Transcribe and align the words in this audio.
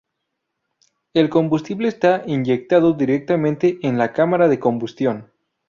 El 1.13 1.29
combustible 1.29 1.89
es 1.89 1.95
inyectado 2.25 2.93
directamente 2.93 3.77
en 3.83 3.99
la 3.99 4.13
cámara 4.13 4.47
de 4.47 4.59
combustión. 4.59 5.29